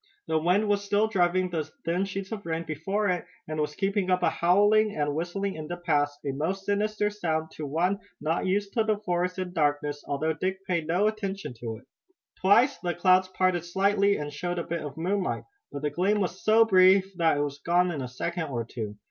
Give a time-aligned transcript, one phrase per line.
[0.27, 4.09] The wind was still driving the thin sheets of rain before it, and was keeping
[4.09, 8.47] up a howling and whistling in the pass, a most sinister sound to one not
[8.47, 11.85] used to the forest and darkness, although Dick paid no attention to it.
[12.39, 16.43] Twice the clouds parted slightly and showed a bit of moonlight, but the gleam was
[16.43, 18.97] so brief that it was gone in a second or two.